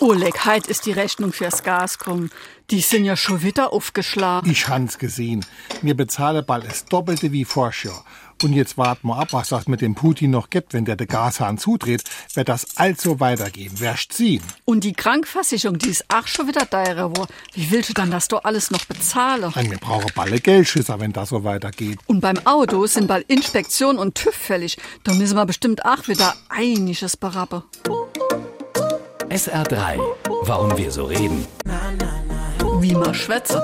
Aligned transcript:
Oleg, 0.00 0.44
heit 0.44 0.68
ist 0.68 0.86
die 0.86 0.92
Rechnung 0.92 1.32
fürs 1.32 1.64
Gas 1.64 1.98
kommen. 1.98 2.30
Die 2.70 2.80
sind 2.80 3.04
ja 3.04 3.16
schon 3.16 3.42
wieder 3.42 3.72
aufgeschlagen. 3.72 4.50
Ich 4.50 4.68
hans 4.68 4.98
gesehen. 4.98 5.44
Mir 5.82 5.96
bezahle 5.96 6.42
bald 6.42 6.66
das 6.66 6.84
Doppelte 6.84 7.32
wie 7.32 7.44
Vorschau. 7.44 8.04
Und 8.42 8.52
jetzt 8.52 8.78
warten 8.78 9.08
wir 9.08 9.16
ab, 9.16 9.28
was 9.32 9.48
das 9.48 9.66
mit 9.66 9.80
dem 9.80 9.96
Putin 9.96 10.30
noch 10.30 10.50
gibt. 10.50 10.72
Wenn 10.72 10.84
der 10.84 10.94
de 10.94 11.08
Gashahn 11.08 11.58
zudreht, 11.58 12.04
wird 12.34 12.48
das 12.48 12.76
also 12.76 13.18
weitergehen. 13.18 13.80
Werst 13.80 14.12
ziehen. 14.12 14.42
Und 14.64 14.84
die 14.84 14.92
Krankversicherung, 14.92 15.78
die 15.78 15.88
ist 15.88 16.04
auch 16.08 16.28
schon 16.28 16.46
wieder 16.46 16.68
teurer 16.70 17.16
wo. 17.16 17.26
Wie 17.54 17.70
willst 17.72 17.88
du 17.88 17.94
dann 17.94 18.12
das 18.12 18.28
doch 18.28 18.44
alles 18.44 18.70
noch 18.70 18.84
bezahlen? 18.84 19.50
Nein, 19.56 19.70
wir 19.72 19.78
brauchen 19.78 20.12
bald 20.14 20.44
Geldschüsser, 20.44 21.00
wenn 21.00 21.12
das 21.12 21.30
so 21.30 21.42
weitergeht. 21.42 21.98
Und 22.06 22.20
beim 22.20 22.38
Auto 22.46 22.86
sind 22.86 23.08
bald 23.08 23.28
Inspektion 23.28 23.98
und 23.98 24.14
TÜV 24.14 24.34
fällig. 24.34 24.78
Da 25.02 25.14
müssen 25.14 25.34
wir 25.34 25.46
bestimmt 25.46 25.84
auch 25.84 26.06
wieder 26.06 26.34
einiges 26.50 27.16
berappen. 27.16 27.64
SR3. 29.30 30.00
Warum 30.44 30.78
wir 30.78 30.90
so 30.90 31.04
reden. 31.04 31.46
Wie 32.80 32.94
man 32.94 33.14
schwätze. 33.14 33.62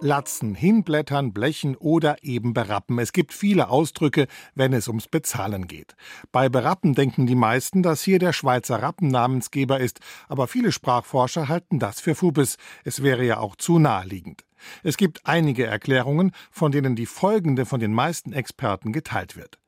Latzen, 0.00 0.56
hinblättern, 0.56 1.32
blechen 1.32 1.76
oder 1.76 2.16
eben 2.24 2.54
berappen. 2.54 2.98
Es 2.98 3.12
gibt 3.12 3.32
viele 3.32 3.68
Ausdrücke, 3.68 4.26
wenn 4.56 4.72
es 4.72 4.88
ums 4.88 5.06
Bezahlen 5.06 5.68
geht. 5.68 5.94
Bei 6.32 6.48
berappen 6.48 6.94
denken 6.94 7.26
die 7.26 7.36
meisten, 7.36 7.84
dass 7.84 8.02
hier 8.02 8.18
der 8.18 8.32
Schweizer 8.32 8.82
Rappen 8.82 9.08
Namensgeber 9.08 9.78
ist, 9.78 10.00
aber 10.26 10.48
viele 10.48 10.72
Sprachforscher 10.72 11.48
halten 11.48 11.78
das 11.78 12.00
für 12.00 12.16
Fubis. 12.16 12.56
Es 12.84 13.04
wäre 13.04 13.24
ja 13.24 13.38
auch 13.38 13.54
zu 13.54 13.78
naheliegend. 13.78 14.44
Es 14.82 14.96
gibt 14.96 15.24
einige 15.24 15.66
Erklärungen, 15.66 16.32
von 16.50 16.72
denen 16.72 16.96
die 16.96 17.06
folgende 17.06 17.64
von 17.64 17.78
den 17.78 17.92
meisten 17.92 18.32
Experten 18.32 18.92
geteilt 18.92 19.36
wird. 19.36 19.58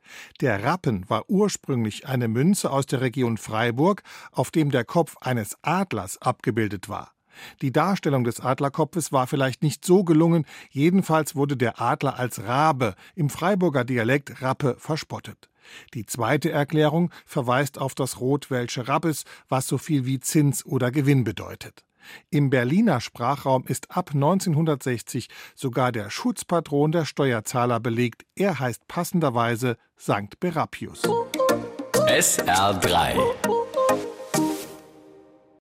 Der 0.40 0.64
Rappen 0.64 1.08
war 1.08 1.28
ursprünglich 1.28 2.06
eine 2.06 2.28
Münze 2.28 2.70
aus 2.70 2.86
der 2.86 3.00
Region 3.00 3.36
Freiburg, 3.36 4.02
auf 4.32 4.50
dem 4.50 4.70
der 4.70 4.84
Kopf 4.84 5.16
eines 5.20 5.56
Adlers 5.62 6.20
abgebildet 6.20 6.88
war. 6.88 7.12
Die 7.62 7.72
Darstellung 7.72 8.24
des 8.24 8.40
Adlerkopfes 8.40 9.12
war 9.12 9.26
vielleicht 9.26 9.62
nicht 9.62 9.84
so 9.84 10.04
gelungen, 10.04 10.44
jedenfalls 10.70 11.34
wurde 11.34 11.56
der 11.56 11.80
Adler 11.80 12.18
als 12.18 12.44
Rabe, 12.44 12.94
im 13.14 13.30
Freiburger 13.30 13.84
Dialekt 13.84 14.42
Rappe, 14.42 14.76
verspottet. 14.78 15.48
Die 15.94 16.06
zweite 16.06 16.50
Erklärung 16.50 17.10
verweist 17.26 17.78
auf 17.78 17.94
das 17.94 18.20
Rotwelsche 18.20 18.88
Rabbes, 18.88 19.24
was 19.48 19.66
so 19.66 19.78
viel 19.78 20.06
wie 20.06 20.20
Zins 20.20 20.64
oder 20.64 20.90
Gewinn 20.90 21.24
bedeutet. 21.24 21.84
Im 22.30 22.50
Berliner 22.50 23.00
Sprachraum 23.00 23.64
ist 23.66 23.90
ab 23.90 24.10
1960 24.14 25.28
sogar 25.54 25.92
der 25.92 26.10
Schutzpatron 26.10 26.92
der 26.92 27.04
Steuerzahler 27.04 27.80
belegt. 27.80 28.24
Er 28.34 28.58
heißt 28.58 28.86
passenderweise 28.88 29.76
Sankt 29.96 30.40
Berapius. 30.40 31.02
SR3 31.92 33.69